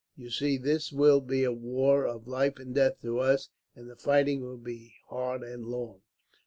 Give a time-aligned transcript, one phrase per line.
[0.15, 3.95] You see, this will be a war of life and death to us, and the
[3.95, 6.01] fighting will be hard and long."